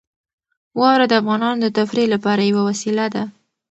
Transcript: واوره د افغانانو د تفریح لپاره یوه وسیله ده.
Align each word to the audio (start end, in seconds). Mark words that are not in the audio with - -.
واوره 0.79 1.05
د 1.09 1.13
افغانانو 1.21 1.59
د 1.63 1.67
تفریح 1.77 2.07
لپاره 2.13 2.41
یوه 2.51 2.61
وسیله 2.69 3.05
ده. 3.13 3.23